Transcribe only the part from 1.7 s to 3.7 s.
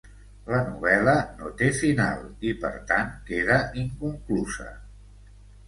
final i, per tant, queda